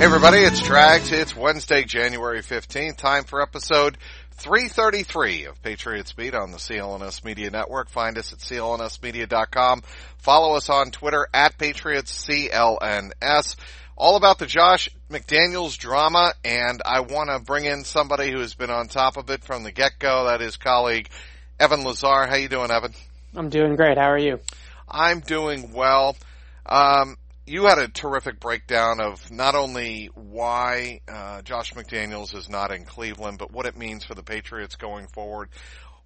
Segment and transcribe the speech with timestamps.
[0.00, 1.12] Hey everybody, it's Trags.
[1.12, 2.96] It's Wednesday, January 15th.
[2.96, 3.98] Time for episode
[4.30, 7.90] 333 of Patriots Beat on the CLNS Media Network.
[7.90, 9.82] Find us at clnsmedia.com.
[10.16, 13.56] Follow us on Twitter at PatriotsCLNS.
[13.94, 18.54] All about the Josh McDaniels drama, and I want to bring in somebody who has
[18.54, 20.28] been on top of it from the get-go.
[20.28, 21.10] That is colleague
[21.58, 22.26] Evan Lazar.
[22.26, 22.94] How you doing, Evan?
[23.36, 23.98] I'm doing great.
[23.98, 24.40] How are you?
[24.88, 26.16] I'm doing well.
[26.64, 27.18] Um,
[27.50, 32.84] you had a terrific breakdown of not only why uh, Josh McDaniels is not in
[32.84, 35.48] Cleveland, but what it means for the Patriots going forward.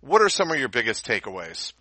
[0.00, 1.74] What are some of your biggest takeaways?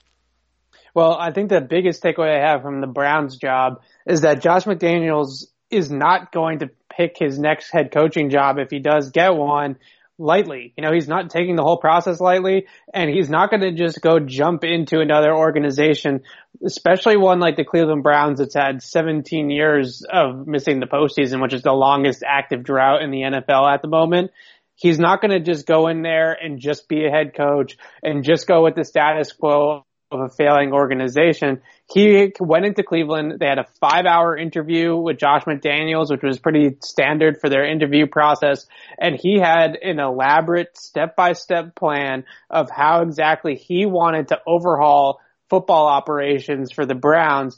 [0.93, 4.65] Well, I think the biggest takeaway I have from the Browns job is that Josh
[4.65, 9.33] McDaniels is not going to pick his next head coaching job if he does get
[9.33, 9.77] one
[10.23, 10.73] lightly.
[10.77, 14.01] You know, he's not taking the whole process lightly and he's not going to just
[14.01, 16.21] go jump into another organization,
[16.65, 21.53] especially one like the Cleveland Browns that's had 17 years of missing the postseason, which
[21.53, 24.31] is the longest active drought in the NFL at the moment.
[24.75, 28.23] He's not going to just go in there and just be a head coach and
[28.23, 31.61] just go with the status quo of a failing organization.
[31.91, 33.39] He went into Cleveland.
[33.39, 37.65] They had a five hour interview with Josh McDaniels, which was pretty standard for their
[37.69, 38.65] interview process.
[38.99, 44.39] And he had an elaborate step by step plan of how exactly he wanted to
[44.47, 45.19] overhaul
[45.49, 47.57] football operations for the Browns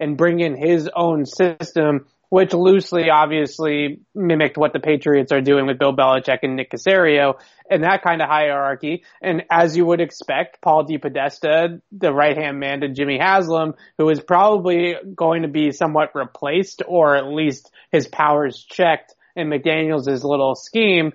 [0.00, 5.66] and bring in his own system which loosely obviously mimicked what the Patriots are doing
[5.66, 7.34] with Bill Belichick and Nick Caserio
[7.68, 9.04] and that kind of hierarchy.
[9.20, 14.08] And as you would expect, Paul DePodesta, the right hand man to Jimmy Haslam, who
[14.08, 20.06] is probably going to be somewhat replaced or at least his powers checked in McDaniels'
[20.24, 21.12] little scheme,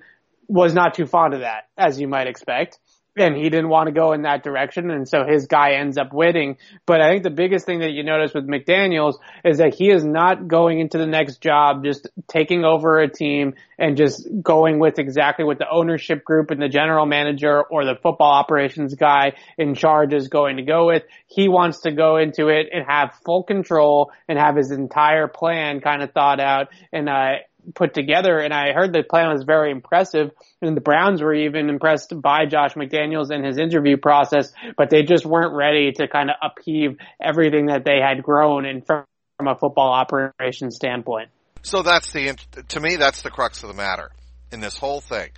[0.47, 2.77] was not too fond of that, as you might expect
[3.17, 6.13] and he didn't want to go in that direction, and so his guy ends up
[6.13, 6.57] winning.
[6.85, 10.03] But I think the biggest thing that you notice with McDaniels is that he is
[10.03, 14.99] not going into the next job just taking over a team and just going with
[14.99, 19.75] exactly what the ownership group and the general manager or the football operations guy in
[19.75, 21.03] charge is going to go with.
[21.27, 25.79] He wants to go into it and have full control and have his entire plan
[25.79, 27.35] kind of thought out and uh
[27.73, 28.39] put together.
[28.39, 30.31] And I heard the plan was very impressive.
[30.61, 35.03] And the Browns were even impressed by Josh McDaniels and his interview process, but they
[35.03, 39.05] just weren't ready to kind of upheave everything that they had grown in from,
[39.37, 41.29] from a football operation standpoint.
[41.63, 42.37] So that's the,
[42.69, 44.11] to me, that's the crux of the matter
[44.51, 45.29] in this whole thing.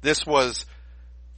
[0.00, 0.66] This was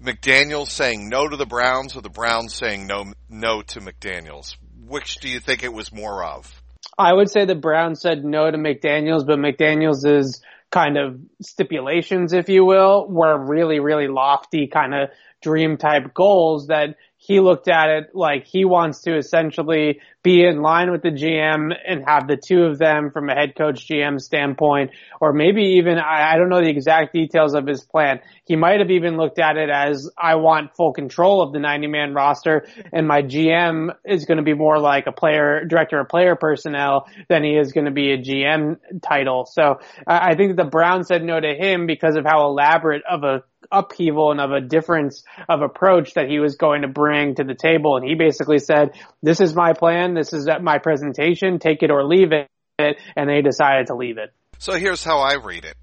[0.02, 4.56] McDaniels saying no to the Browns or the Browns saying no, no to McDaniels.
[4.86, 6.55] Which do you think it was more of?
[6.98, 10.40] I would say the Browns said no to McDaniels, but McDaniels'
[10.70, 15.10] kind of stipulations, if you will, were really, really lofty kind of
[15.42, 20.60] dream type goals that he looked at it like he wants to essentially be in
[20.60, 24.20] line with the GM and have the two of them from a head coach GM
[24.20, 28.20] standpoint, or maybe even, I, I don't know the exact details of his plan.
[28.44, 31.86] He might have even looked at it as I want full control of the 90
[31.88, 36.08] man roster and my GM is going to be more like a player, director of
[36.08, 39.46] player personnel than he is going to be a GM title.
[39.46, 43.42] So I think the Browns said no to him because of how elaborate of a
[43.70, 47.54] upheaval and of a difference of approach that he was going to bring to the
[47.54, 47.96] table.
[47.96, 48.90] And he basically said,
[49.22, 50.14] this is my plan.
[50.14, 51.58] This is my presentation.
[51.58, 52.48] Take it or leave it.
[52.78, 54.32] And they decided to leave it.
[54.58, 55.76] So here's how I read it.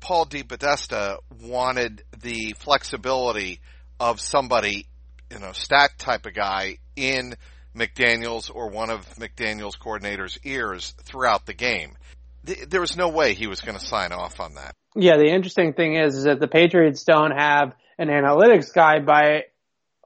[0.00, 3.60] Paul DePodesta wanted the flexibility
[3.98, 4.86] of somebody,
[5.30, 7.34] you know, stat type of guy in
[7.76, 11.96] McDaniels or one of McDaniels coordinators ears throughout the game.
[12.44, 14.74] There was no way he was going to sign off on that.
[14.94, 19.44] Yeah, the interesting thing is, is that the Patriots don't have an analytics guy by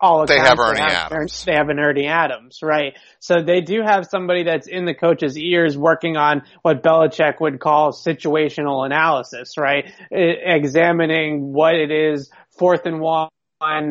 [0.02, 0.32] all accounts.
[0.32, 1.44] they have Ernie they have, Adams.
[1.44, 2.98] They have an Ernie Adams, right?
[3.20, 7.60] So they do have somebody that's in the coach's ears working on what Belichick would
[7.60, 9.86] call situational analysis, right?
[10.12, 10.16] I-
[10.56, 13.28] examining what it is fourth and one.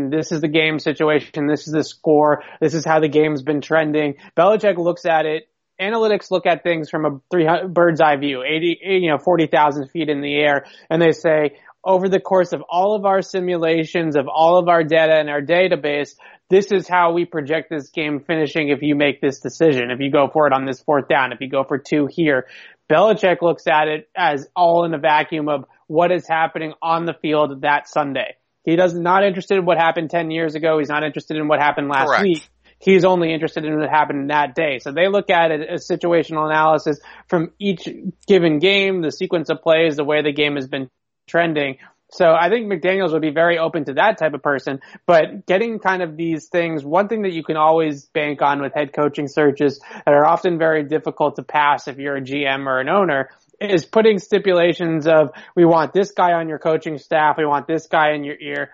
[0.10, 1.48] This is the game situation.
[1.48, 2.44] This is the score.
[2.60, 4.16] This is how the game's been trending.
[4.36, 5.48] Belichick looks at it
[5.82, 9.90] analytics look at things from a three bird's eye view, 80, eh, you know, 40,000
[9.90, 14.16] feet in the air, and they say, over the course of all of our simulations,
[14.16, 16.16] of all of our data and our database,
[16.50, 20.12] this is how we project this game finishing if you make this decision, if you
[20.12, 22.48] go for it on this fourth down, if you go for two here.
[22.92, 27.14] Belichick looks at it as all in a vacuum of what is happening on the
[27.14, 28.36] field that Sunday.
[28.64, 30.78] He does not interested in what happened 10 years ago.
[30.78, 32.24] He's not interested in what happened last Correct.
[32.24, 32.50] week
[32.82, 34.80] he's only interested in what happened that day.
[34.80, 37.88] So they look at it as situational analysis from each
[38.28, 40.90] given game, the sequence of plays, the way the game has been
[41.28, 41.78] trending.
[42.14, 45.80] So I think McDaniels would be very open to that type of person, but getting
[45.80, 49.30] kind of these things, one thing that you can always bank on with head coaching
[49.30, 53.30] searches that are often very difficult to pass if you're a GM or an owner
[53.62, 57.88] is putting stipulations of, we want this guy on your coaching staff, we want this
[57.88, 58.72] guy in your ear.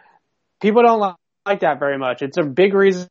[0.60, 1.16] People don't
[1.46, 2.24] like that very much.
[2.24, 3.08] It's a big reason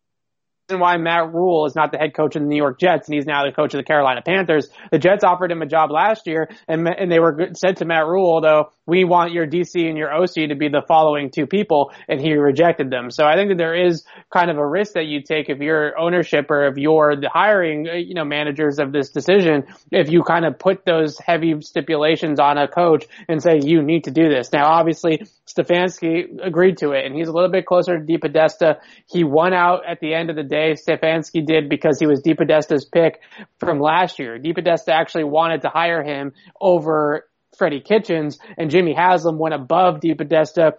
[0.68, 3.24] why Matt Rhule is not the head coach of the New York Jets and he's
[3.24, 4.68] now the coach of the Carolina Panthers.
[4.90, 8.06] The Jets offered him a job last year and, and they were said to Matt
[8.06, 11.92] Rhule, though, we want your DC and your OC to be the following two people
[12.08, 13.10] and he rejected them.
[13.10, 15.98] So I think that there is kind of a risk that you take if you're
[15.98, 20.24] ownership or if you're the hiring, uh, you know, managers of this decision, if you
[20.24, 24.28] kind of put those heavy stipulations on a coach and say, you need to do
[24.28, 24.52] this.
[24.52, 28.78] Now, obviously, Stefanski agreed to it and he's a little bit closer to DePodesta.
[29.06, 30.55] He won out at the end of the day.
[30.74, 33.20] Stefanski did because he was DePodesta's pick
[33.58, 34.38] from last year.
[34.38, 40.72] DePodesta actually wanted to hire him over Freddie Kitchens and Jimmy Haslam went above DePodesta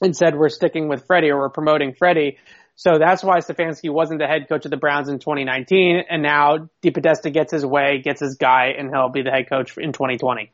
[0.00, 2.38] and said, we're sticking with Freddie or we're promoting Freddie.
[2.74, 6.02] So that's why Stefanski wasn't the head coach of the Browns in 2019.
[6.08, 9.76] And now DePodesta gets his way, gets his guy, and he'll be the head coach
[9.76, 10.50] in 2020.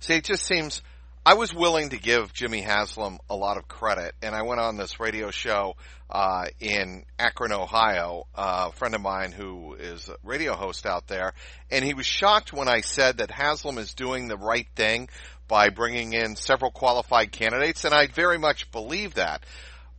[0.00, 0.82] See, it just seems
[1.28, 4.78] I was willing to give Jimmy Haslam a lot of credit, and I went on
[4.78, 5.76] this radio show
[6.08, 8.26] uh, in Akron, Ohio.
[8.34, 11.34] Uh, a friend of mine who is a radio host out there,
[11.70, 15.10] and he was shocked when I said that Haslam is doing the right thing
[15.48, 19.44] by bringing in several qualified candidates, and I very much believe that.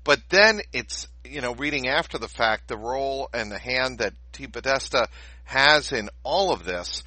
[0.04, 4.16] But then it's you know reading after the fact the role and the hand that
[4.34, 5.06] DePodesta
[5.44, 7.04] has in all of this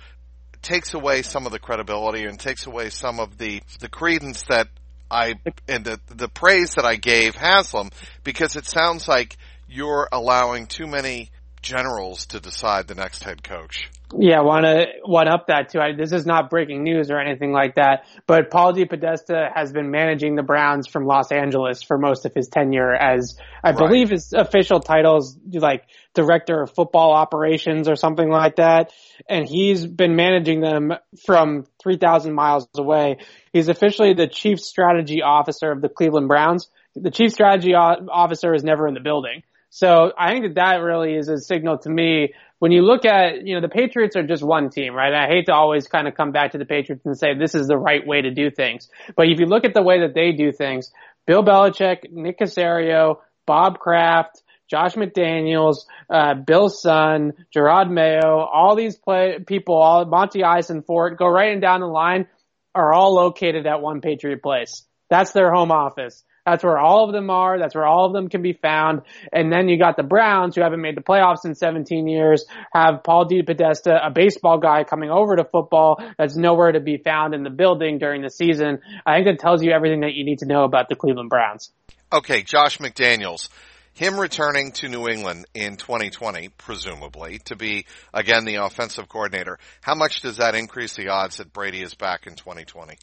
[0.63, 4.69] takes away some of the credibility and takes away some of the the credence that
[5.11, 5.35] I
[5.69, 7.91] and the the praise that I gave Haslam
[8.25, 9.37] because it sounds like
[9.69, 11.31] you're allowing too many
[11.63, 13.89] generals to decide the next head coach.
[14.19, 15.81] Yeah, want to one up that too.
[15.81, 18.85] I, this is not breaking news or anything like that, but Paul D.
[18.85, 23.39] DePodesta has been managing the Browns from Los Angeles for most of his tenure as
[23.65, 23.79] I Right.
[23.79, 28.93] believe his official titles like director of football operations or something like that.
[29.29, 30.93] And he's been managing them
[31.25, 33.19] from 3,000 miles away.
[33.53, 36.69] He's officially the chief strategy officer of the Cleveland Browns.
[36.95, 39.43] The chief strategy officer is never in the building.
[39.71, 43.47] So I think that that really is a signal to me when you look at,
[43.47, 45.15] you know, the Patriots are just one team, right?
[45.15, 47.67] I hate to always kind of come back to the Patriots and say this is
[47.67, 48.89] the right way to do things.
[49.17, 50.93] But if you look at the way that they do things,
[51.27, 53.17] Bill Belichick, Nick Caserio,
[53.47, 54.42] Bob Kraft,
[54.73, 61.27] Josh McDaniels, uh, Bill Sun, Jerod Mayo, all these play, people, all Monti Ossenfort, go
[61.27, 62.27] right and down the line,
[62.75, 64.87] are all located at one Patriot place.
[65.11, 66.25] That's their home office.
[66.47, 67.59] That's where all of them are.
[67.59, 69.03] That's where all of them can be found.
[69.31, 73.05] And then you got the Browns who haven't made the playoffs in 17 years, have
[73.05, 77.43] Paul DePodesta, a baseball guy coming over to football that's nowhere to be found in
[77.43, 78.79] the building during the season.
[79.05, 81.71] I think that tells you everything that you need to know about the Cleveland Browns.
[82.11, 83.51] Okay, Josh McDaniels.
[83.95, 89.59] Him returning to New England in 2020, presumably, to be again the offensive coordinator.
[89.83, 92.97] How much does that increase the odds that Brady is back in 2020?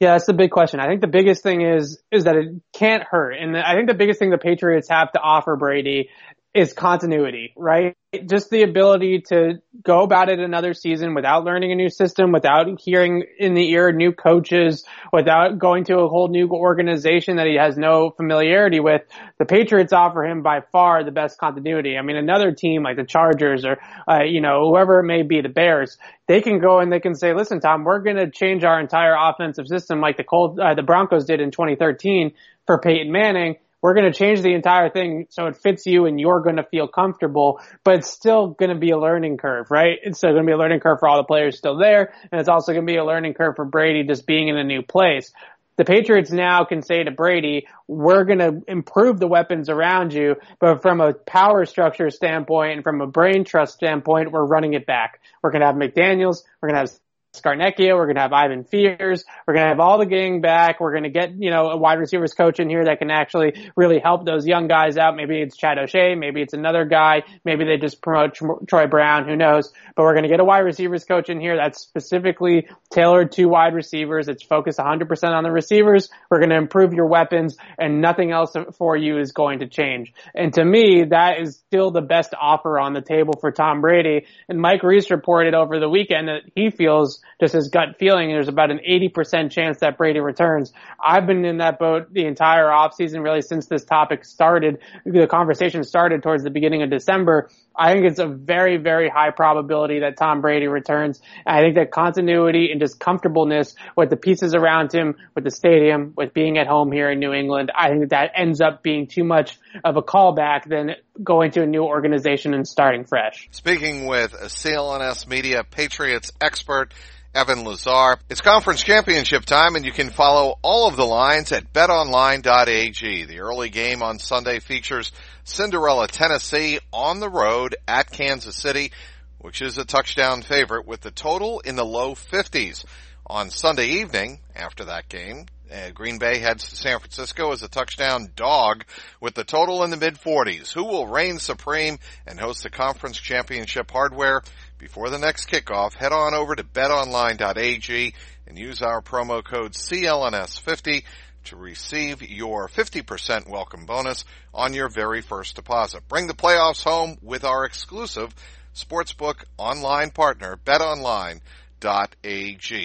[0.00, 0.78] Yeah, that's the big question.
[0.78, 3.96] I think the biggest thing is is that it can't hurt, and I think the
[3.96, 6.10] biggest thing the Patriots have to offer Brady
[6.54, 7.94] is continuity, right?
[8.28, 12.66] Just the ability to go about it another season without learning a new system, without
[12.80, 17.56] hearing in the ear new coaches, without going to a whole new organization that he
[17.56, 19.02] has no familiarity with.
[19.38, 21.98] The Patriots offer him by far the best continuity.
[21.98, 23.76] I mean, another team like the Chargers or,
[24.10, 27.14] uh, you know, whoever it may be, the Bears, they can go and they can
[27.14, 30.74] say, listen, Tom, we're going to change our entire offensive system like the Cold, uh,
[30.74, 32.32] the Broncos did in 2013
[32.66, 36.18] for Peyton Manning we're going to change the entire thing so it fits you and
[36.20, 39.98] you're going to feel comfortable, but it's still going to be a learning curve, right?
[40.02, 42.40] It's still going to be a learning curve for all the players still there, and
[42.40, 44.82] it's also going to be a learning curve for Brady just being in a new
[44.82, 45.32] place.
[45.76, 50.34] The Patriots now can say to Brady, we're going to improve the weapons around you,
[50.58, 54.86] but from a power structure standpoint and from a brain trust standpoint, we're running it
[54.86, 55.20] back.
[55.40, 56.42] We're going to have McDaniels.
[56.60, 56.98] We're going to have
[57.40, 57.94] Scarnecchia.
[57.94, 59.24] We're going to have Ivan Fears.
[59.46, 60.80] We're going to have all the gang back.
[60.80, 63.70] We're going to get, you know, a wide receivers coach in here that can actually
[63.76, 65.16] really help those young guys out.
[65.16, 66.14] Maybe it's Chad O'Shea.
[66.14, 67.22] Maybe it's another guy.
[67.44, 68.34] Maybe they just promote
[68.68, 69.28] Troy Brown.
[69.28, 69.72] Who knows?
[69.96, 73.46] But we're going to get a wide receivers coach in here that's specifically tailored to
[73.46, 74.28] wide receivers.
[74.28, 76.10] It's focused 100% on the receivers.
[76.30, 80.12] We're going to improve your weapons and nothing else for you is going to change.
[80.34, 84.26] And to me, that is still the best offer on the table for Tom Brady.
[84.48, 88.48] And Mike Reiss reported over the weekend that he feels just his gut feeling, there's
[88.48, 90.72] about an 80% chance that Brady returns.
[91.02, 94.78] I've been in that boat the entire offseason, really since this topic started.
[95.04, 97.50] The conversation started towards the beginning of December.
[97.76, 101.20] I think it's a very, very high probability that Tom Brady returns.
[101.46, 106.12] I think that continuity and just comfortableness with the pieces around him, with the stadium,
[106.16, 109.06] with being at home here in New England, I think that, that ends up being
[109.06, 113.48] too much of a callback than going to a new organization and starting fresh.
[113.50, 116.92] Speaking with a CLNS Media Patriots expert,
[117.38, 118.18] Evan Lazar.
[118.28, 123.26] It's conference championship time and you can follow all of the lines at betonline.ag.
[123.26, 125.12] The early game on Sunday features
[125.44, 128.90] Cinderella, Tennessee on the road at Kansas City,
[129.38, 132.84] which is a touchdown favorite with the total in the low 50s.
[133.28, 137.68] On Sunday evening, after that game, uh, Green Bay heads to San Francisco as a
[137.68, 138.84] touchdown dog
[139.20, 140.72] with the total in the mid 40s.
[140.72, 144.42] Who will reign supreme and host the conference championship hardware?
[144.78, 148.14] Before the next kickoff, head on over to betonline.ag
[148.46, 151.02] and use our promo code CLNS50
[151.46, 156.06] to receive your 50% welcome bonus on your very first deposit.
[156.06, 158.32] Bring the playoffs home with our exclusive
[158.72, 161.40] sportsbook online partner, betonline.ag.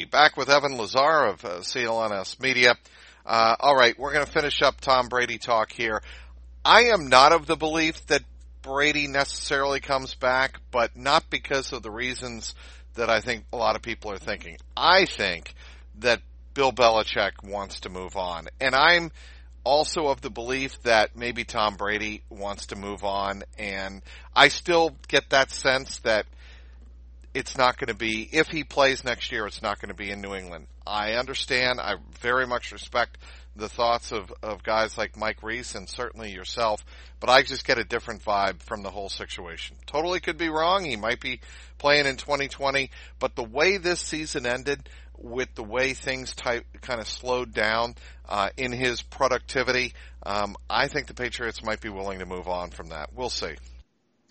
[0.05, 2.75] Back with Evan Lazar of uh, CLNS Media.
[3.23, 6.01] Uh, all right, we're going to finish up Tom Brady talk here.
[6.65, 8.23] I am not of the belief that
[8.63, 12.55] Brady necessarily comes back, but not because of the reasons
[12.95, 14.57] that I think a lot of people are thinking.
[14.75, 15.53] I think
[15.99, 16.21] that
[16.53, 18.47] Bill Belichick wants to move on.
[18.59, 19.11] And I'm
[19.63, 23.43] also of the belief that maybe Tom Brady wants to move on.
[23.57, 24.01] And
[24.35, 26.25] I still get that sense that
[27.33, 30.11] it's not going to be, if he plays next year, it's not going to be
[30.11, 30.67] in New England.
[30.85, 31.79] I understand.
[31.79, 33.17] I very much respect
[33.55, 36.83] the thoughts of, of guys like Mike Reiss and certainly yourself,
[37.19, 39.77] but I just get a different vibe from the whole situation.
[39.85, 40.85] Totally could be wrong.
[40.85, 41.41] He might be
[41.77, 46.99] playing in 2020, but the way this season ended, with the way things type, kind
[46.99, 47.95] of slowed down
[48.27, 49.93] uh, in his productivity,
[50.25, 53.13] um, I think the Patriots might be willing to move on from that.
[53.13, 53.55] We'll see.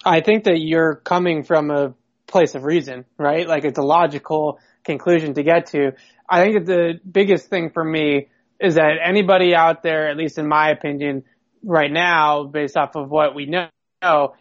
[0.05, 1.95] I think that you're coming from a
[2.27, 3.47] place of reason, right?
[3.47, 5.93] Like it's a logical conclusion to get to.
[6.29, 8.29] I think that the biggest thing for me
[8.63, 11.25] is that anybody out there, at least in my opinion,
[11.65, 14.35] right now, based off of what we know,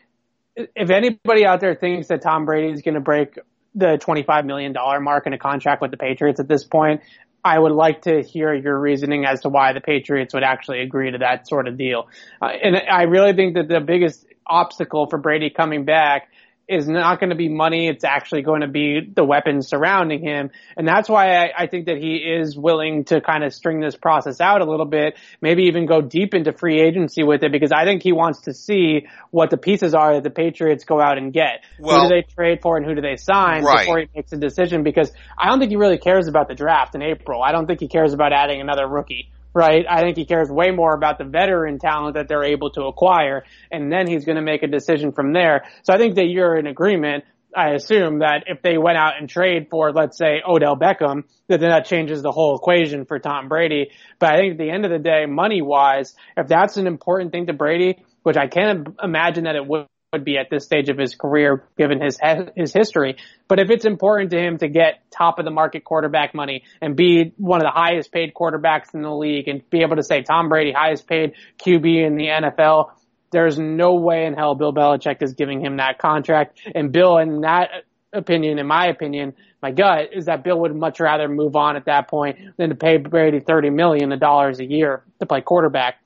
[0.55, 3.39] if anybody out there thinks that Tom Brady is going to break
[3.73, 7.01] the $25 million mark in a contract with the Patriots at this point,
[7.43, 11.11] I would like to hear your reasoning as to why the Patriots would actually agree
[11.11, 12.07] to that sort of deal.
[12.39, 16.27] Uh, and I really think that the biggest obstacle for Brady coming back
[16.71, 17.87] is not going to be money.
[17.87, 20.51] It's actually going to be the weapons surrounding him.
[20.77, 23.95] And that's why I, I, think that he is willing to kind of string this
[23.95, 27.73] process out a little bit, maybe even go deep into free agency with it because
[27.73, 31.17] I think he wants to see what the pieces are that the Patriots go out
[31.17, 31.65] and get.
[31.77, 33.79] Well, who do they trade for and who do they sign right.
[33.79, 36.95] before he makes a decision because I don't think he really cares about the draft
[36.95, 37.43] in April.
[37.43, 39.85] I don't think he cares about adding another rookie right?
[39.89, 43.43] I think he cares way more about the veteran talent that they're able to acquire,
[43.71, 45.65] and then he's going to make a decision from there.
[45.83, 47.25] So I think that you're in agreement.
[47.55, 51.59] I assume that if they went out and trade for, let's say, Odell Beckham, that
[51.59, 53.91] then that changes the whole equation for Tom Brady.
[54.19, 57.33] But I think at the end of the day, money wise, if that's an important
[57.33, 60.89] thing to Brady, which I can't imagine that it would would be at this stage
[60.89, 62.19] of his career given his
[62.57, 63.15] his history.
[63.47, 66.97] But if it's important to him to get top of the market quarterback money and
[66.97, 70.21] be one of the highest paid quarterbacks in the league and be able to say
[70.21, 72.91] Tom Brady highest paid QB in the NFL,
[73.31, 76.59] there's no way in hell Bill Belichick is giving him that contract.
[76.75, 77.69] And Bill, in that
[78.11, 81.85] opinion, in my opinion, my gut is that Bill would much rather move on at
[81.85, 85.99] that point than to pay Brady thirty million dollars a year to play quarterback.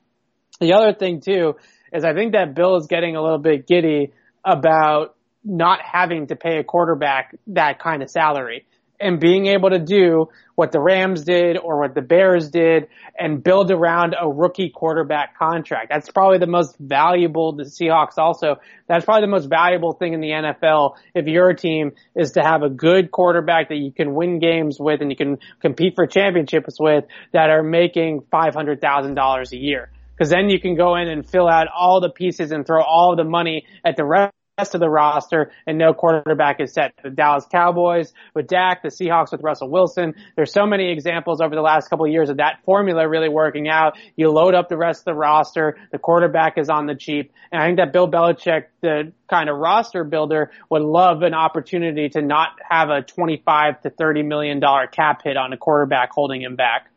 [0.60, 1.56] The other thing too
[1.92, 4.12] is I think that Bill is getting a little bit giddy
[4.44, 8.66] about not having to pay a quarterback that kind of salary.
[9.00, 12.88] and being able to do what the Rams did or what the Bears did
[13.18, 15.90] and build around a rookie quarterback contract.
[15.90, 18.56] That's probably the most valuable, the Seahawks also,
[18.88, 22.42] that's probably the most valuable thing in the NFL if you're a team is to
[22.42, 26.06] have a good quarterback that you can win games with and you can compete for
[26.06, 29.90] championships with that are making $500,000 a year.
[30.18, 33.16] Cause then you can go in and fill out all the pieces and throw all
[33.16, 36.94] the money at the rest rest of the roster and no quarterback is set.
[37.02, 40.14] The Dallas Cowboys with Dak, the Seahawks with Russell Wilson.
[40.34, 43.68] There's so many examples over the last couple of years of that formula really working
[43.68, 43.98] out.
[44.16, 45.76] You load up the rest of the roster.
[45.92, 47.32] The quarterback is on the cheap.
[47.52, 52.08] And I think that Bill Belichick, the kind of roster builder would love an opportunity
[52.08, 56.40] to not have a 25 to 30 million dollar cap hit on a quarterback holding
[56.40, 56.88] him back.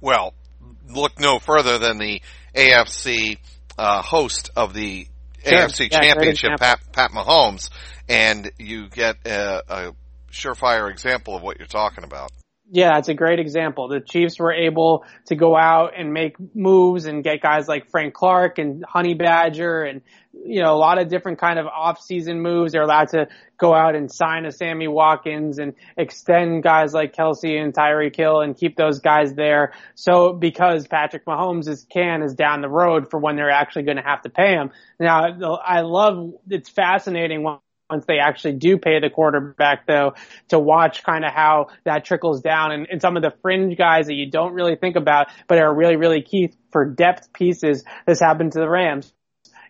[0.00, 0.34] Well,
[0.88, 2.20] look no further than the
[2.54, 3.38] AFC
[3.78, 5.06] uh, host of the
[5.44, 5.58] sure.
[5.58, 7.70] AFC yeah, Championship, Pat, Pat Mahomes,
[8.08, 9.94] and you get a, a
[10.30, 12.30] surefire example of what you're talking about.
[12.70, 13.88] Yeah, it's a great example.
[13.88, 18.14] The Chiefs were able to go out and make moves and get guys like Frank
[18.14, 20.00] Clark and Honey Badger and,
[20.44, 22.72] you know, a lot of different kind of off-season moves.
[22.72, 27.60] They're allowed to go out and sign a Sammy Watkins and extend guys like Kelce
[27.60, 29.72] and Tyreek Hill and keep those guys there.
[29.94, 33.96] So because Patrick Mahomes' is can is down the road for when they're actually going
[33.96, 34.70] to have to pay him.
[34.98, 37.58] Now, I love, it's fascinating when
[37.90, 40.14] once they actually do pay the quarterback though
[40.48, 44.06] to watch kind of how that trickles down and, and some of the fringe guys
[44.06, 48.20] that you don't really think about but are really really key for depth pieces this
[48.20, 49.12] happened to the rams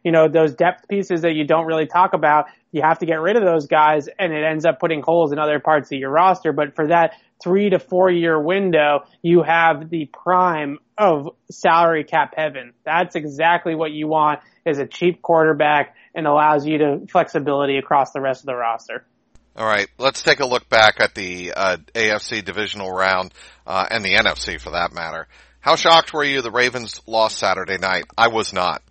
[0.04, 3.20] you know those depth pieces that you don't really talk about you have to get
[3.20, 6.10] rid of those guys and it ends up putting holes in other parts of your
[6.10, 12.04] roster but for that three to four year window you have the prime of salary
[12.04, 17.06] cap heaven that's exactly what you want is a cheap quarterback and allows you to
[17.08, 19.04] flexibility across the rest of the roster.
[19.56, 23.32] All right, let's take a look back at the uh, AFC divisional round
[23.66, 25.28] uh, and the NFC for that matter.
[25.60, 28.04] How shocked were you the Ravens lost Saturday night?
[28.18, 28.82] I was not.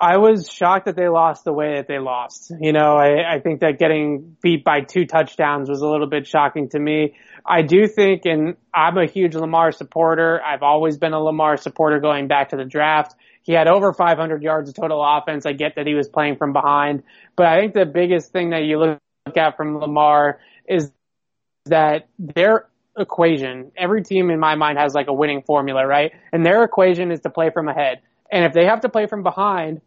[0.00, 2.50] I was shocked that they lost the way that they lost.
[2.58, 6.26] You know, I, I think that getting beat by two touchdowns was a little bit
[6.26, 7.16] shocking to me.
[7.44, 10.40] I do think, and I'm a huge Lamar supporter.
[10.42, 13.14] I've always been a Lamar supporter going back to the draft.
[13.42, 15.44] He had over 500 yards of total offense.
[15.44, 17.02] I get that he was playing from behind,
[17.36, 20.90] but I think the biggest thing that you look at from Lamar is
[21.66, 26.12] that their equation, every team in my mind has like a winning formula, right?
[26.32, 28.00] And their equation is to play from ahead.
[28.32, 29.82] And if they have to play from behind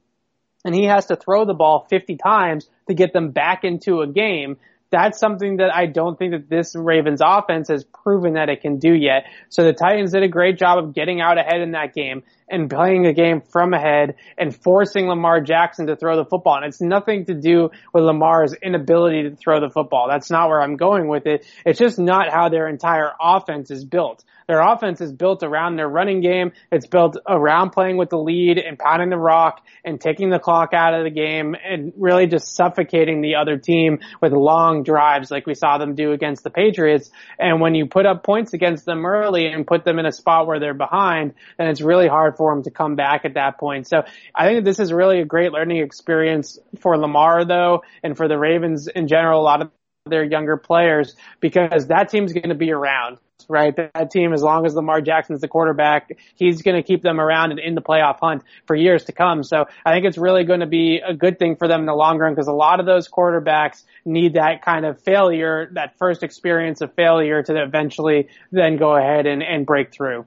[0.64, 4.08] and he has to throw the ball 50 times to get them back into a
[4.08, 4.58] game,
[4.94, 8.78] that's something that I don't think that this Ravens offense has proven that it can
[8.78, 9.26] do yet.
[9.50, 12.22] So the Titans did a great job of getting out ahead in that game
[12.54, 16.58] and playing a game from ahead and forcing Lamar Jackson to throw the football.
[16.58, 20.08] And it's nothing to do with Lamar's inability to throw the football.
[20.10, 21.46] That's not where I'm going with it.
[21.66, 24.24] It's just not how their entire offense is built.
[24.48, 26.52] Their offense is built around their running game.
[26.72, 30.74] It's built around playing with the lead and pounding the rock and taking the clock
[30.74, 35.48] out of the game and really just suffocating the other team with long drives like
[35.48, 37.10] we saw them do against the Patriots.
[37.40, 40.46] And when you put up points against them early and put them in a spot
[40.46, 43.88] where they're behind, then it's really hard for them to come back at that point.
[43.88, 44.04] So
[44.36, 48.38] I think this is really a great learning experience for Lamar though, and for the
[48.38, 49.72] Ravens in general, a lot of
[50.06, 53.76] their younger players because that team's going to be around right?
[53.76, 57.52] That team, as long as Lamar Jackson's the quarterback, he's going to keep them around
[57.52, 59.44] and in the playoff hunt for years to come.
[59.44, 61.94] So I think it's really going to be a good thing for them in the
[61.94, 66.24] long run because a lot of those quarterbacks need that kind of failure, that first
[66.24, 70.26] experience of failure to eventually then go ahead and, and break through.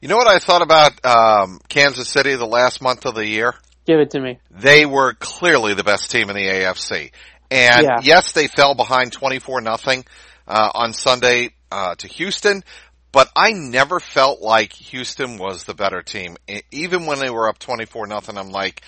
[0.00, 3.54] You know what I thought about um, Kansas City the last month of the year?
[3.86, 4.38] Give it to me.
[4.50, 7.12] They were clearly the best team in the AFC.
[7.50, 8.00] And yeah.
[8.02, 10.04] yes, they fell behind 24 nothing
[10.46, 12.64] uh, on Sunday uh, to Houston,
[13.12, 16.36] but I never felt like Houston was the better team.
[16.70, 18.82] Even when they were up 24 nothing, I'm like,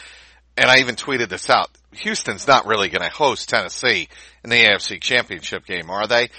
[0.57, 4.09] and I even tweeted this out, Houston's not really going to host Tennessee
[4.43, 6.31] in the AFC championship game, are they?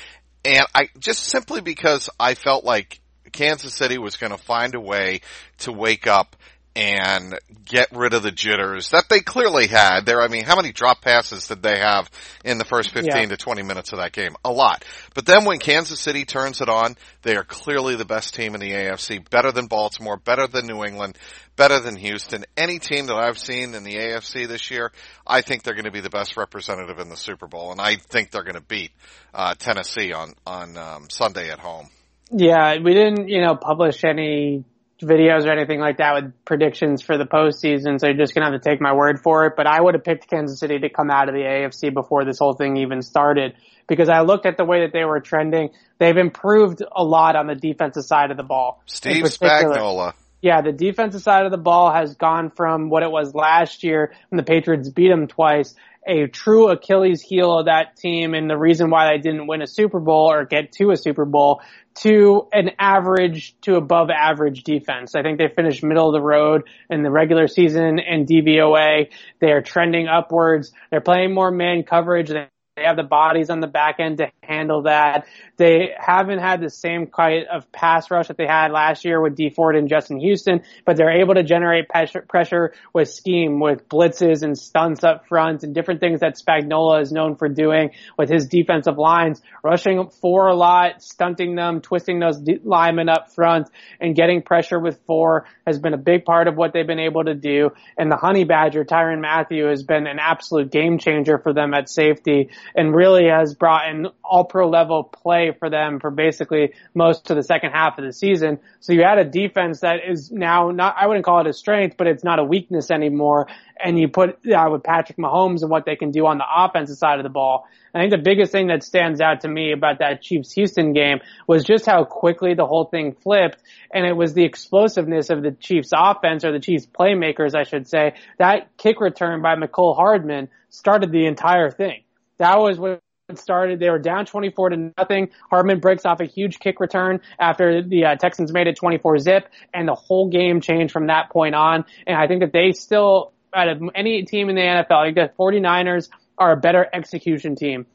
[0.43, 2.99] And I, just simply because I felt like
[3.35, 5.21] Kansas City was going to find a way
[5.59, 6.35] to wake up
[6.75, 10.21] and get rid of the jitters that they clearly had there.
[10.21, 12.09] I mean, how many drop passes did they have
[12.43, 13.25] in the first 15 yeah.
[13.27, 14.35] to 20 minutes of that game?
[14.43, 14.83] A lot.
[15.13, 18.59] But then when Kansas City turns it on, they are clearly the best team in
[18.59, 21.17] the AFC, better than Baltimore, better than New England,
[21.55, 22.43] better than Houston.
[22.57, 24.91] Any team that I've seen in the AFC this year,
[25.25, 27.95] I think they're going to be the best representative in the Super Bowl, and I
[27.95, 28.91] think they're going to beat
[29.33, 31.89] uh, Tennessee on on um, Sunday at home.
[32.31, 34.63] Yeah, we didn't, you know, publish any
[35.01, 38.59] videos or anything like that with predictions for the postseason, so you're just gonna have
[38.59, 39.53] to take my word for it.
[39.57, 42.39] But I would have picked Kansas City to come out of the AFC before this
[42.39, 43.55] whole thing even started
[43.87, 45.69] because I looked at the way that they were trending.
[45.99, 48.81] They've improved a lot on the defensive side of the ball.
[48.85, 50.13] Steve Spagnuolo.
[50.41, 54.13] Yeah, the defensive side of the ball has gone from what it was last year
[54.29, 55.73] when the Patriots beat them twice,
[56.07, 59.67] a true Achilles heel of that team and the reason why they didn't win a
[59.67, 61.61] Super Bowl or get to a Super Bowl
[62.01, 65.15] to an average to above average defense.
[65.15, 69.09] I think they finished middle of the road in the regular season and DVOA.
[69.39, 70.71] They are trending upwards.
[70.91, 72.29] They're playing more man coverage.
[72.29, 75.27] They they have the bodies on the back end to handle that.
[75.55, 79.35] They haven't had the same kind of pass rush that they had last year with
[79.35, 84.43] Dee Ford and Justin Houston, but they're able to generate pressure with scheme, with blitzes
[84.43, 88.47] and stunts up front and different things that Spagnuolo is known for doing with his
[88.47, 93.69] defensive lines, rushing four a lot, stunting them, twisting those linemen up front
[94.01, 97.23] and getting pressure with four has been a big part of what they've been able
[97.23, 97.69] to do.
[97.97, 101.89] And the Honey Badger, Tyrann Mathieu has been an absolute game changer for them at
[101.89, 107.29] safety and really has brought in all pro level play for them for basically most
[107.29, 108.59] of the second half of the season.
[108.79, 111.95] So you had a defense that is now not, I wouldn't call it a strength,
[111.97, 113.47] but it's not a weakness anymore.
[113.83, 116.97] And you put uh, with Patrick Mahomes and what they can do on the offensive
[116.97, 117.65] side of the ball.
[117.93, 121.19] I think the biggest thing that stands out to me about that Chiefs Houston game
[121.47, 123.57] was just how quickly the whole thing flipped.
[123.93, 127.87] And it was the explosiveness of the Chiefs offense or the Chiefs playmakers, I should
[127.87, 128.15] say.
[128.37, 132.04] That kick return by Mecole Hardman started the entire thing.
[132.37, 133.01] That was what
[133.33, 133.79] started.
[133.79, 135.29] They were down 24 to nothing.
[135.49, 139.49] Hardman breaks off a huge kick return after the uh, Texans made it 24 zip,
[139.73, 141.85] and the whole game changed from that point on.
[142.05, 145.31] And I think that they still, out of any team in the NFL, I the
[145.39, 147.87] 49ers are a better execution team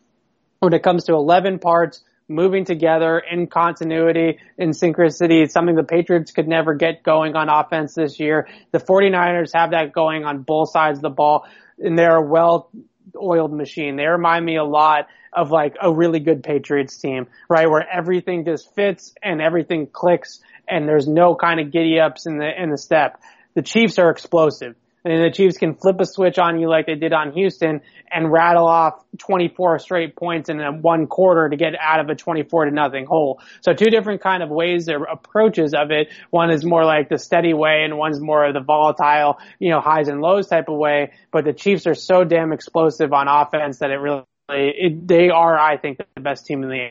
[0.58, 5.42] when it comes to 11 parts, moving together in continuity, in synchronicity.
[5.42, 8.48] It's something the Patriots could never get going on offense this year.
[8.72, 11.46] The 49ers have that going on both sides of the ball,
[11.78, 12.70] and they're well
[13.16, 13.96] oiled machine.
[13.96, 17.68] They remind me a lot of like a really good Patriots team, right?
[17.68, 22.38] Where everything just fits and everything clicks and there's no kind of giddy ups in
[22.38, 23.20] the, in the step.
[23.54, 24.76] The Chiefs are explosive.
[25.04, 28.30] And the Chiefs can flip a switch on you like they did on Houston and
[28.30, 32.66] rattle off 24 straight points in a one quarter to get out of a 24
[32.66, 33.40] to nothing hole.
[33.62, 36.08] So two different kind of ways or approaches of it.
[36.30, 39.80] One is more like the steady way and one's more of the volatile, you know,
[39.80, 41.12] highs and lows type of way.
[41.32, 45.58] But the Chiefs are so damn explosive on offense that it really, it, they are,
[45.58, 46.88] I think, the best team in the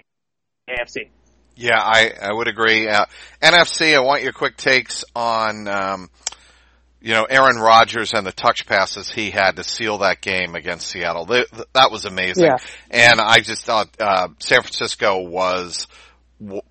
[0.70, 1.10] AFC.
[1.56, 2.88] Yeah, I, I would agree.
[2.88, 3.06] Uh,
[3.42, 6.10] NFC, I want your quick takes on, um,
[7.02, 10.88] you know, Aaron Rodgers and the touch passes he had to seal that game against
[10.88, 11.26] Seattle.
[11.26, 12.46] That was amazing.
[12.46, 12.58] Yeah.
[12.92, 15.88] And I just thought, uh, San Francisco was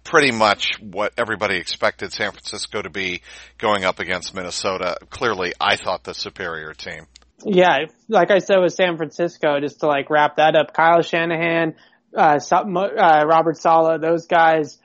[0.04, 3.22] pretty much what everybody expected San Francisco to be
[3.58, 4.96] going up against Minnesota.
[5.10, 7.06] Clearly, I thought the superior team.
[7.44, 11.76] Yeah, like I said with San Francisco, just to like wrap that up, Kyle Shanahan,
[12.16, 14.78] uh, uh Robert Saleh, those guys,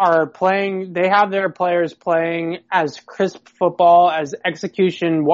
[0.00, 5.26] are playing, they have their players playing as crisp football, as execution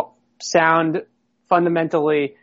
[0.43, 1.03] sound
[1.49, 2.35] fundamentally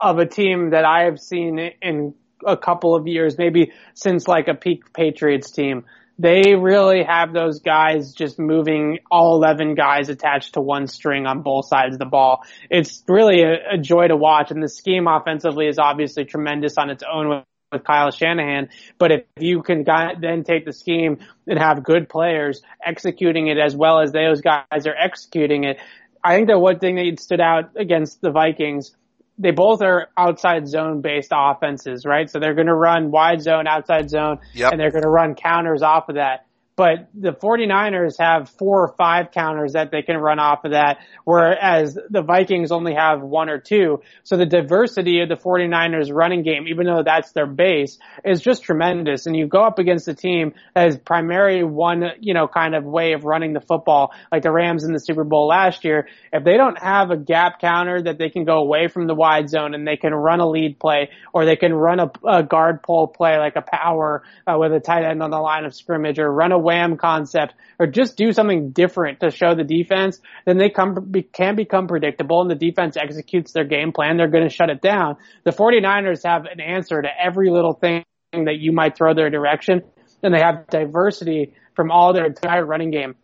[0.00, 2.14] of a team that I have seen in
[2.46, 5.86] a couple of years, maybe since like a peak Patriots team.
[6.20, 11.42] They really have those guys just moving all 11 guys attached to one string on
[11.42, 12.42] both sides of the ball.
[12.68, 16.90] It's really a, a joy to watch and the scheme offensively is obviously tremendous on
[16.90, 18.68] its own with Kyle Shanahan.
[18.98, 23.76] But if you can then take the scheme and have good players executing it as
[23.76, 25.78] well as those guys are executing it,
[26.22, 28.94] I think that one thing that stood out against the Vikings,
[29.38, 32.28] they both are outside zone based offenses, right?
[32.28, 34.72] So they're going to run wide zone, outside zone, yep.
[34.72, 36.46] and they're going to run counters off of that
[36.80, 40.96] but the 49ers have four or five counters that they can run off of that,
[41.26, 44.00] whereas the Vikings only have one or two.
[44.22, 48.62] So the diversity of the 49ers running game, even though that's their base, is just
[48.62, 49.26] tremendous.
[49.26, 52.84] And you go up against a team that is primarily one, you know, kind of
[52.84, 56.08] way of running the football, like the Rams in the Super Bowl last year.
[56.32, 59.50] If they don't have a gap counter that they can go away from the wide
[59.50, 62.82] zone and they can run a lead play or they can run a, a guard
[62.82, 66.18] pull play like a power uh, with a tight end on the line of scrimmage
[66.18, 70.56] or run away wham concept or just do something different to show the defense, then
[70.56, 74.16] they come, can become predictable and the defense executes their game plan.
[74.16, 75.16] They're going to shut it down.
[75.44, 79.82] The 49ers have an answer to every little thing that you might throw their direction
[80.22, 83.16] and they have diversity from all their entire running game.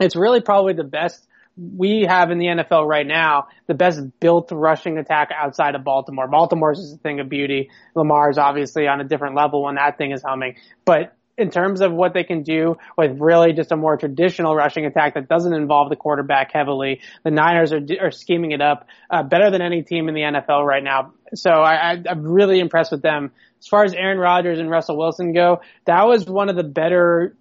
[0.00, 4.48] It's really probably the best we have in the NFL right now, the best built
[4.50, 6.26] rushing attack outside of Baltimore.
[6.26, 7.70] Baltimore's is a thing of beauty.
[7.94, 11.92] Lamar's obviously on a different level when that thing is humming, but in terms of
[11.92, 15.88] what they can do with really just a more traditional rushing attack that doesn't involve
[15.88, 20.08] the quarterback heavily, the Niners are, are scheming it up uh, better than any team
[20.08, 21.12] in the NFL right now.
[21.34, 23.32] So I, I, I'm really impressed with them.
[23.60, 27.36] As far as Aaron Rodgers and Russell Wilson go, that was one of the better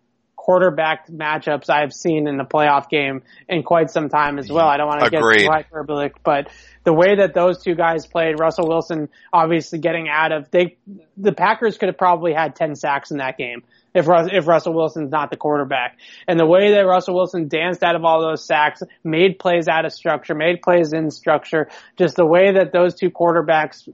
[0.49, 4.67] quarterback matchups I've seen in a playoff game in quite some time as well.
[4.67, 6.47] I don't want to get too hyperbolic, but
[6.85, 10.77] the way that those two guys played, Russell Wilson obviously getting out of they
[11.17, 13.63] the Packers could have probably had 10 sacks in that game
[13.99, 15.97] if if Russell Wilson's not the quarterback.
[16.27, 19.85] And the way that Russell Wilson danced out of all those sacks, made plays out
[19.85, 23.87] of structure, made plays in structure, just the way that those two quarterbacks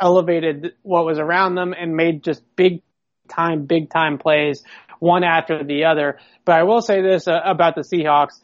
[0.00, 2.82] elevated what was around them and made just big
[3.28, 4.62] time, big time plays
[4.98, 6.18] one after the other.
[6.44, 8.40] But I will say this uh, about the Seahawks.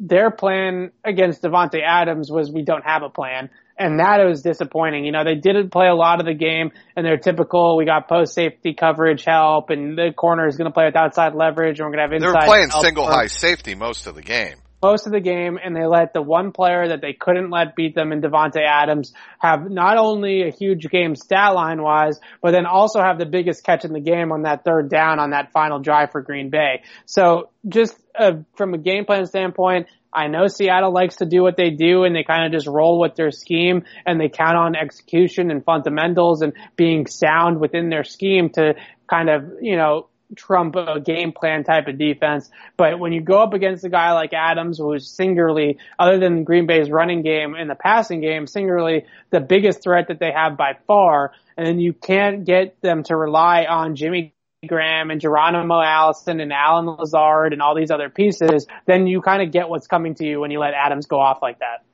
[0.00, 3.50] Their plan against Davante Adams was we don't have a plan.
[3.76, 5.04] And that was disappointing.
[5.04, 8.08] You know, they didn't play a lot of the game and they're typical, we got
[8.08, 11.86] post safety coverage help and the corner is going to play with outside leverage and
[11.86, 12.40] we're going to have inside.
[12.40, 15.74] They were playing single high safety most of the game most of the game and
[15.74, 19.70] they let the one player that they couldn't let beat them in Davante Adams have
[19.70, 23.86] not only a huge game stat line wise, but then also have the biggest catch
[23.86, 26.82] in the game on that third down on that final drive for Green Bay.
[27.06, 31.56] So just uh, from a game plan standpoint, I know Seattle likes to do what
[31.56, 34.76] they do and they kind of just roll with their scheme and they count on
[34.76, 38.74] execution and fundamentals and being sound within their scheme to
[39.08, 42.50] kind of, you know, trump a game plan type of defense.
[42.76, 46.66] But when you go up against a guy like Adams, who's singularly, other than Green
[46.66, 50.76] Bay's running game and the passing game, singularly the biggest threat that they have by
[50.86, 56.52] far, and you can't get them to rely on Jimmy Graham and Geronimo Allison and
[56.52, 60.26] Allen Lazard and all these other pieces, then you kind of get what's coming to
[60.26, 61.84] you when you let Adams go off like that.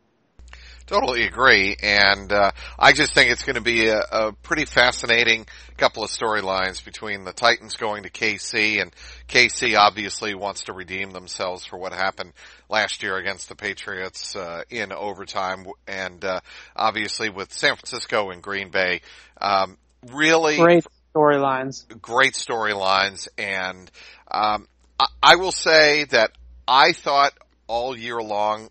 [0.91, 5.47] Totally agree, and uh, I just think it's going to be a, a pretty fascinating
[5.77, 8.93] couple of storylines between the Titans going to KC, and
[9.29, 12.33] KC obviously wants to redeem themselves for what happened
[12.69, 16.41] last year against the Patriots uh, in overtime, and uh,
[16.75, 19.03] obviously with San Francisco and Green Bay,
[19.41, 19.79] um,
[20.11, 23.90] really great storylines, great storylines, and
[24.31, 24.68] um,
[24.99, 26.33] I, I will say that
[26.66, 27.33] I thought
[27.66, 28.68] all year long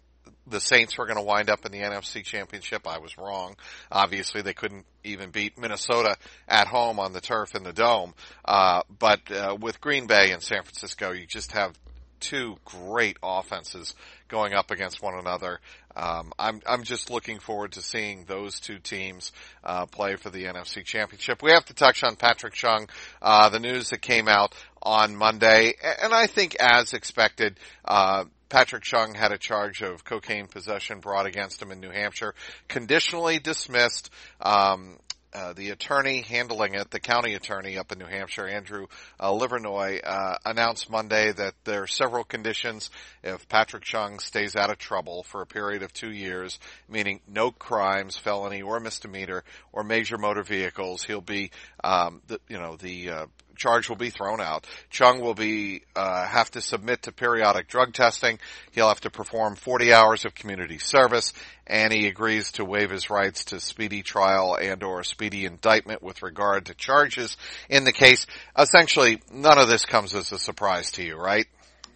[0.50, 2.88] the Saints were going to wind up in the NFC Championship.
[2.88, 3.56] I was wrong.
[3.92, 8.14] Obviously, they couldn't even beat Minnesota at home on the turf in the dome.
[8.44, 11.74] Uh, but uh, with Green Bay and San Francisco, you just have
[12.20, 13.96] two great offenses
[14.28, 15.60] going up against one another.
[15.96, 19.32] Um, I'm I'm just looking forward to seeing those two teams
[19.64, 21.42] uh, play for the NFC Championship.
[21.42, 22.88] We have to touch on Patrick Chung,
[23.22, 28.84] uh, the news that came out on Monday, and I think as expected, uh, Patrick
[28.84, 32.34] Chung had a charge of cocaine possession brought against him in New Hampshire,
[32.68, 34.10] conditionally dismissed.
[34.42, 34.98] Um,
[35.34, 38.88] uh, the attorney handling it, the county attorney up in New Hampshire, Andrew
[39.20, 42.90] uh, Livernois, uh, announced Monday that there are several conditions
[43.24, 47.52] if Patrick Chung stays out of trouble for a period of two years, meaning no
[47.52, 51.04] crimes, felony or misdemeanor, or major motor vehicles.
[51.04, 51.52] He'll be,
[51.84, 53.26] um, the, you know, the uh,
[53.60, 54.66] charge will be thrown out.
[54.90, 58.40] Chung will be uh, have to submit to periodic drug testing.
[58.72, 61.34] He'll have to perform 40 hours of community service,
[61.68, 66.24] and he agrees to waive his rights to speedy trial and or speedy indictment with
[66.24, 67.38] regard to charges
[67.70, 68.26] in the case.
[68.58, 71.46] Essentially, none of this comes as a surprise to you, right?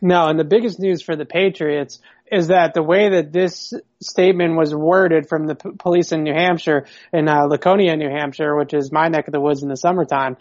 [0.02, 2.00] No, and the biggest news for the Patriots
[2.30, 6.34] is that the way that this statement was worded from the p- police in New
[6.34, 9.78] Hampshire, in uh, Laconia, New Hampshire, which is my neck of the woods in the
[9.78, 10.36] summertime,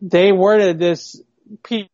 [0.00, 1.20] they worded this
[1.62, 1.88] piece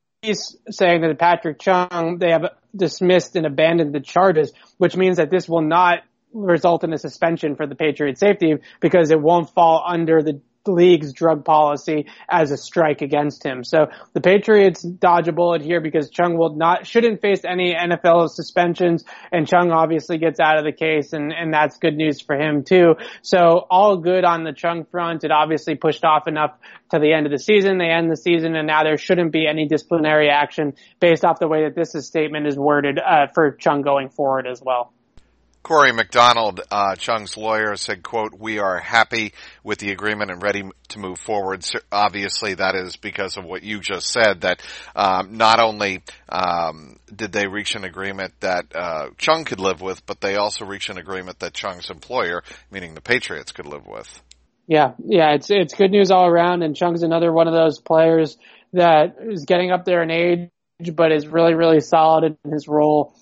[0.71, 5.49] saying that Patrick Chung, they have dismissed and abandoned the charges, which means that this
[5.49, 5.99] will not
[6.33, 11.13] result in a suspension for the Patriot safety because it won't fall under the league's
[11.13, 13.65] drug policy as a strike against him.
[13.65, 18.31] So the Patriots dodge a bullet here because Chung will not, shouldn't face any NFL
[18.31, 22.37] suspensions and Chung obviously gets out of the case and, and that's good news for
[22.37, 22.95] him too.
[23.23, 25.25] So all good on the Chung front.
[25.25, 26.53] It obviously pushed off enough
[26.91, 27.79] to the end of the season.
[27.79, 31.49] They end the season and now there shouldn't be any disciplinary action based off the
[31.49, 34.93] way that this statement is worded, uh, for Chung going forward as well.
[35.63, 40.65] Corey McDonald, uh, Chung's lawyer, said, quote, we are happy with the agreement and ready
[40.89, 41.63] to move forward.
[41.63, 44.61] So obviously that is because of what you just said, that
[44.97, 50.05] um, not only um, did they reach an agreement that uh, Chung could live with,
[50.05, 54.23] but they also reached an agreement that Chung's employer, meaning the Patriots, could live with.
[54.67, 58.39] Yeah, yeah, it's it's good news all around, and Chung's another one of those players
[58.73, 60.51] that is getting up there in age,
[60.95, 63.15] but is really, really solid in his role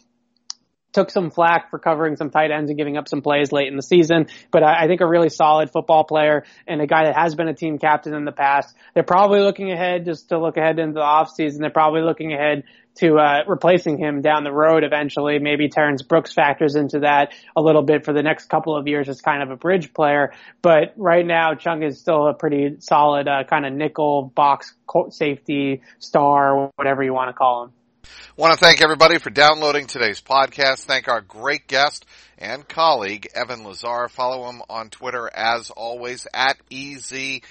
[0.93, 3.77] took some flack for covering some tight ends and giving up some plays late in
[3.77, 7.17] the season, but I, I think a really solid football player and a guy that
[7.17, 8.75] has been a team captain in the past.
[8.95, 11.59] They're probably looking ahead just to look ahead into the offseason.
[11.61, 12.65] They're probably looking ahead
[12.97, 15.39] to uh, replacing him down the road eventually.
[15.39, 19.09] Maybe Terrence Brooks factors into that a little bit for the next couple of years
[19.09, 20.33] as kind of a bridge player.
[20.61, 24.75] But right now, Chung is still a pretty solid uh, kind of nickel box
[25.11, 27.73] safety star, whatever you want to call him.
[28.37, 30.85] Want to thank everybody for downloading today's podcast.
[30.85, 32.07] Thank our great guest
[32.39, 34.09] and colleague, Evan Lazar.
[34.09, 37.43] Follow him on Twitter as always at E-Z-L-A-Z-A-R.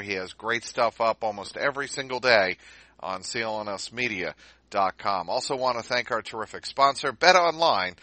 [0.00, 2.56] He has great stuff up almost every single day
[3.00, 5.28] on clnsmedia.com.
[5.28, 7.96] Also want to thank our terrific sponsor, betonline.ag.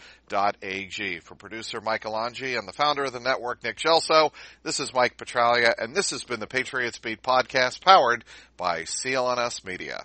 [1.20, 5.16] For producer Michael Angi and the founder of the network, Nick Gelso, this is Mike
[5.16, 8.24] Petraglia, and this has been the Patriots Beat podcast powered
[8.56, 10.04] by CLNS Media.